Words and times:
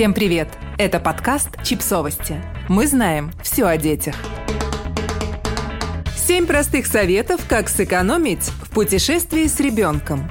Всем 0.00 0.14
привет! 0.14 0.48
Это 0.78 0.98
подкаст 0.98 1.62
«Чипсовости». 1.62 2.42
Мы 2.70 2.86
знаем 2.86 3.32
все 3.42 3.66
о 3.66 3.76
детях. 3.76 4.14
Семь 6.16 6.46
простых 6.46 6.86
советов, 6.86 7.42
как 7.46 7.68
сэкономить 7.68 8.44
в 8.62 8.70
путешествии 8.70 9.46
с 9.46 9.60
ребенком. 9.60 10.26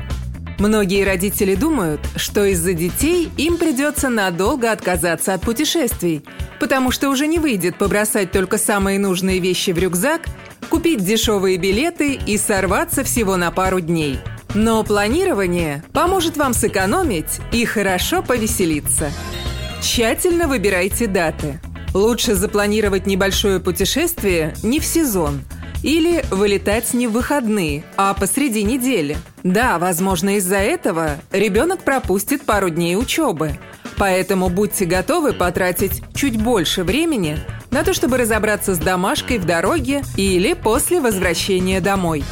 Многие 0.57 1.03
родители 1.03 1.53
думают, 1.53 2.01
что 2.15 2.45
из-за 2.45 2.73
детей 2.73 3.29
им 3.37 3.57
придется 3.57 4.09
надолго 4.09 4.71
отказаться 4.71 5.35
от 5.35 5.41
путешествий, 5.41 6.25
потому 6.59 6.89
что 6.89 7.09
уже 7.09 7.27
не 7.27 7.37
выйдет 7.37 7.77
побросать 7.77 8.31
только 8.31 8.57
самые 8.57 8.97
нужные 8.97 9.37
вещи 9.37 9.69
в 9.69 9.77
рюкзак, 9.77 10.21
купить 10.71 11.05
дешевые 11.05 11.57
билеты 11.57 12.13
и 12.13 12.39
сорваться 12.39 13.03
всего 13.03 13.37
на 13.37 13.51
пару 13.51 13.79
дней. 13.81 14.17
Но 14.55 14.83
планирование 14.83 15.83
поможет 15.93 16.37
вам 16.37 16.55
сэкономить 16.55 17.39
и 17.51 17.65
хорошо 17.65 18.23
повеселиться– 18.23 19.11
Тщательно 19.81 20.47
выбирайте 20.47 21.07
даты. 21.07 21.59
Лучше 21.93 22.35
запланировать 22.35 23.07
небольшое 23.07 23.59
путешествие 23.59 24.53
не 24.61 24.79
в 24.79 24.85
сезон 24.85 25.41
или 25.81 26.23
вылетать 26.31 26.93
не 26.93 27.07
в 27.07 27.11
выходные, 27.11 27.85
а 27.95 28.13
посреди 28.13 28.63
недели. 28.63 29.17
Да, 29.43 29.79
возможно, 29.79 30.35
из-за 30.35 30.57
этого 30.57 31.11
ребенок 31.31 31.83
пропустит 31.83 32.43
пару 32.43 32.69
дней 32.69 32.97
учебы. 32.97 33.57
Поэтому 33.97 34.49
будьте 34.49 34.85
готовы 34.85 35.31
потратить 35.33 36.03
чуть 36.13 36.41
больше 36.41 36.83
времени 36.83 37.37
на 37.71 37.83
то, 37.83 37.93
чтобы 37.93 38.17
разобраться 38.17 38.75
с 38.75 38.79
домашкой 38.79 39.37
в 39.37 39.45
дороге 39.45 40.03
или 40.17 40.53
после 40.53 40.99
возвращения 40.99 41.79
домой. 41.79 42.23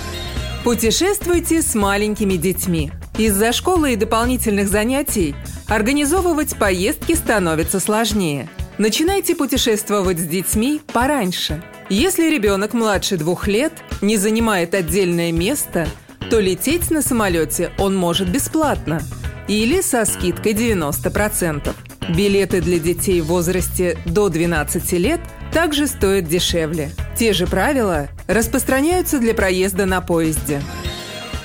Путешествуйте 0.65 1.61
с 1.61 1.75
маленькими 1.75 2.33
детьми. 2.33 2.91
Из-за 3.17 3.53
школы 3.53 3.93
и 3.93 3.95
дополнительных 3.95 4.67
занятий 4.67 5.33
организовывать 5.67 6.57
поездки 6.57 7.13
становится 7.13 7.79
сложнее. 7.79 8.49
Начинайте 8.77 9.35
путешествовать 9.35 10.19
с 10.19 10.23
детьми 10.23 10.81
пораньше. 10.93 11.63
Если 11.89 12.29
ребенок 12.29 12.73
младше 12.73 13.17
двух 13.17 13.47
лет 13.47 13.73
не 14.01 14.17
занимает 14.17 14.73
отдельное 14.75 15.31
место, 15.31 15.87
то 16.29 16.39
лететь 16.39 16.91
на 16.91 17.01
самолете 17.01 17.71
он 17.77 17.95
может 17.95 18.29
бесплатно 18.29 19.01
или 19.47 19.81
со 19.81 20.05
скидкой 20.05 20.53
90%. 20.53 21.73
Билеты 22.09 22.61
для 22.61 22.79
детей 22.79 23.21
в 23.21 23.27
возрасте 23.27 23.97
до 24.05 24.29
12 24.29 24.91
лет 24.93 25.21
также 25.51 25.87
стоят 25.87 26.27
дешевле. 26.27 26.91
Те 27.17 27.33
же 27.33 27.47
правила 27.47 28.09
распространяются 28.27 29.19
для 29.19 29.33
проезда 29.33 29.85
на 29.85 30.01
поезде. 30.01 30.61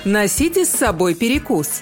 Носите 0.05 0.65
с 0.65 0.69
собой 0.69 1.15
перекус. 1.15 1.81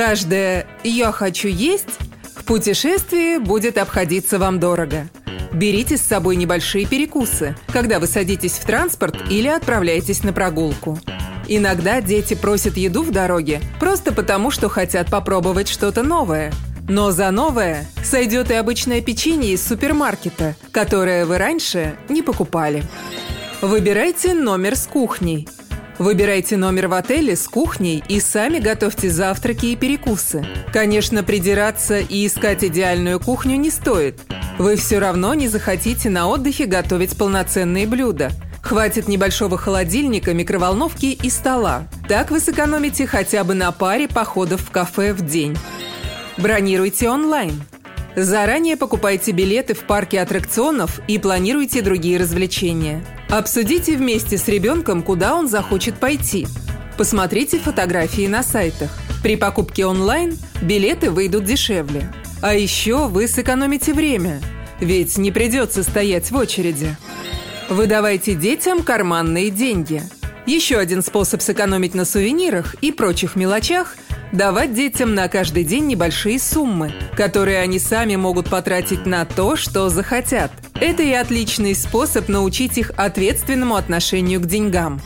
Каждое 0.00 0.66
«я 0.82 1.12
хочу 1.12 1.48
есть» 1.48 1.98
в 2.34 2.44
путешествии 2.44 3.36
будет 3.36 3.76
обходиться 3.76 4.38
вам 4.38 4.58
дорого. 4.58 5.10
Берите 5.52 5.98
с 5.98 6.00
собой 6.00 6.36
небольшие 6.36 6.86
перекусы, 6.86 7.54
когда 7.70 7.98
вы 7.98 8.06
садитесь 8.06 8.52
в 8.52 8.64
транспорт 8.64 9.14
или 9.28 9.46
отправляетесь 9.46 10.22
на 10.22 10.32
прогулку. 10.32 10.98
Иногда 11.48 12.00
дети 12.00 12.32
просят 12.32 12.78
еду 12.78 13.02
в 13.02 13.10
дороге 13.10 13.60
просто 13.78 14.12
потому, 14.12 14.50
что 14.50 14.70
хотят 14.70 15.10
попробовать 15.10 15.68
что-то 15.68 16.02
новое. 16.02 16.50
Но 16.88 17.10
за 17.10 17.30
новое 17.30 17.86
сойдет 18.02 18.50
и 18.50 18.54
обычное 18.54 19.02
печенье 19.02 19.52
из 19.52 19.62
супермаркета, 19.62 20.56
которое 20.72 21.26
вы 21.26 21.36
раньше 21.36 21.94
не 22.08 22.22
покупали. 22.22 22.84
Выбирайте 23.60 24.32
номер 24.32 24.76
с 24.76 24.86
кухней– 24.86 25.46
Выбирайте 26.00 26.56
номер 26.56 26.88
в 26.88 26.94
отеле 26.94 27.36
с 27.36 27.46
кухней 27.46 28.02
и 28.08 28.20
сами 28.20 28.58
готовьте 28.58 29.10
завтраки 29.10 29.66
и 29.66 29.76
перекусы. 29.76 30.42
Конечно, 30.72 31.22
придираться 31.22 31.98
и 31.98 32.26
искать 32.26 32.64
идеальную 32.64 33.20
кухню 33.20 33.56
не 33.56 33.70
стоит. 33.70 34.18
Вы 34.56 34.76
все 34.76 34.98
равно 34.98 35.34
не 35.34 35.46
захотите 35.46 36.08
на 36.08 36.26
отдыхе 36.26 36.64
готовить 36.64 37.18
полноценные 37.18 37.86
блюда. 37.86 38.30
Хватит 38.62 39.08
небольшого 39.08 39.58
холодильника, 39.58 40.32
микроволновки 40.32 41.04
и 41.04 41.28
стола. 41.28 41.86
Так 42.08 42.30
вы 42.30 42.40
сэкономите 42.40 43.06
хотя 43.06 43.44
бы 43.44 43.52
на 43.52 43.70
паре 43.70 44.08
походов 44.08 44.62
в 44.62 44.70
кафе 44.70 45.12
в 45.12 45.20
день. 45.20 45.54
Бронируйте 46.38 47.10
онлайн. 47.10 47.62
Заранее 48.16 48.76
покупайте 48.76 49.30
билеты 49.30 49.74
в 49.74 49.84
парке 49.84 50.20
аттракционов 50.20 51.00
и 51.06 51.18
планируйте 51.18 51.80
другие 51.80 52.18
развлечения. 52.18 53.04
Обсудите 53.28 53.96
вместе 53.96 54.36
с 54.36 54.48
ребенком, 54.48 55.02
куда 55.02 55.36
он 55.36 55.48
захочет 55.48 55.94
пойти. 55.94 56.46
Посмотрите 56.96 57.58
фотографии 57.58 58.26
на 58.26 58.42
сайтах. 58.42 58.90
При 59.22 59.36
покупке 59.36 59.86
онлайн 59.86 60.36
билеты 60.60 61.10
выйдут 61.10 61.44
дешевле. 61.44 62.12
А 62.42 62.54
еще 62.54 63.06
вы 63.06 63.28
сэкономите 63.28 63.92
время, 63.92 64.40
ведь 64.80 65.16
не 65.18 65.30
придется 65.30 65.82
стоять 65.82 66.30
в 66.30 66.36
очереди. 66.36 66.96
Выдавайте 67.68 68.34
детям 68.34 68.82
карманные 68.82 69.50
деньги. 69.50 70.02
Еще 70.46 70.78
один 70.78 71.02
способ 71.02 71.42
сэкономить 71.42 71.94
на 71.94 72.04
сувенирах 72.04 72.74
и 72.80 72.90
прочих 72.90 73.36
мелочах– 73.36 73.96
давать 74.32 74.74
детям 74.74 75.14
на 75.14 75.28
каждый 75.28 75.64
день 75.64 75.86
небольшие 75.86 76.38
суммы, 76.38 76.92
которые 77.16 77.60
они 77.60 77.78
сами 77.78 78.16
могут 78.16 78.48
потратить 78.48 79.06
на 79.06 79.24
то, 79.24 79.56
что 79.56 79.88
захотят. 79.88 80.52
Это 80.74 81.02
и 81.02 81.12
отличный 81.12 81.74
способ 81.74 82.28
научить 82.28 82.78
их 82.78 82.92
ответственному 82.96 83.76
отношению 83.76 84.40
к 84.40 84.46
деньгам. 84.46 85.00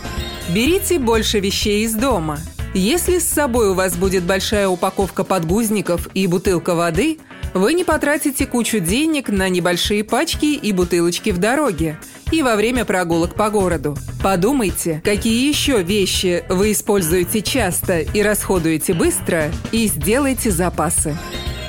Берите 0.49 0.99
больше 0.99 1.41
вещей 1.41 1.85
из 1.85 1.95
дома. 1.95 2.39
Если 2.75 3.19
с 3.19 3.29
собой 3.29 3.69
у 3.69 3.75
вас 3.75 3.97
будет 3.97 4.25
большая 4.25 4.69
упаковка 4.69 5.25
подгузников 5.25 6.09
и 6.15 6.27
бутылка 6.27 6.75
воды, 6.75 7.19
вы 7.55 7.73
не 7.73 7.85
потратите 7.85 8.47
кучу 8.47 8.81
денег 8.81 9.29
на 9.29 9.49
небольшие 9.49 10.03
пачки 10.03 10.55
и 10.55 10.73
бутылочки 10.73 11.31
в 11.31 11.39
дороге– 11.39 11.99
и 12.35 12.43
во 12.43 12.57
время 12.57 12.85
прогулок 12.85 13.35
по 13.37 13.49
городу. 13.49 13.97
Подумайте, 14.23 15.01
какие 15.05 15.49
еще 15.49 15.83
вещи 15.83 16.45
вы 16.49 16.73
используете 16.73 17.43
часто 17.43 18.01
и 18.01 18.23
расходуете 18.23 18.93
быстро, 18.93 19.53
и 19.71 19.87
сделайте 19.87 20.51
запасы. 20.51 21.17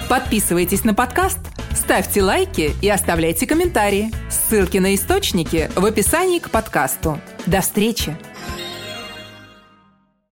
Подписывайтесь 0.09 0.83
на 0.83 0.95
подкаст, 0.95 1.39
ставьте 1.75 2.23
лайки 2.23 2.73
и 2.81 2.89
оставляйте 2.89 3.45
комментарии. 3.45 4.11
Ссылки 4.29 4.79
на 4.79 4.95
источники 4.95 5.69
в 5.75 5.85
описании 5.85 6.39
к 6.39 6.49
подкасту. 6.49 7.19
До 7.45 7.61
встречи! 7.61 8.17